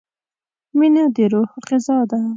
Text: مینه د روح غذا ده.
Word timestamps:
مینه 0.77 1.03
د 1.15 1.17
روح 1.31 1.49
غذا 1.67 1.97
ده. 2.09 2.19